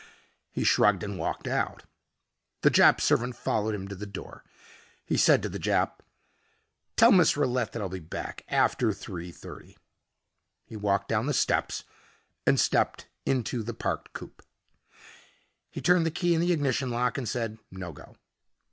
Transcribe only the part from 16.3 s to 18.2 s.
in the ignition lock and said, "No go."